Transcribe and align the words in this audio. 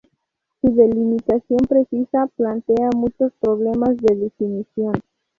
Su 0.61 0.73
delimitación 0.73 1.59
precisa 1.69 2.25
plantea 2.35 2.89
muchos 2.95 3.33
problemas 3.39 3.95
de 3.97 4.15
definición. 4.15 4.99